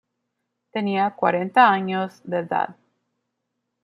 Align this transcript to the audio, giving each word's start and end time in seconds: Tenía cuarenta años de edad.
Tenía 0.71 1.11
cuarenta 1.11 1.69
años 1.71 2.21
de 2.23 2.39
edad. 2.39 2.75